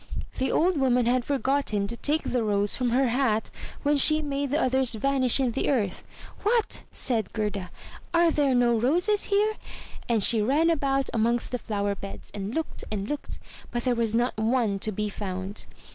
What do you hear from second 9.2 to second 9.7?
here?*'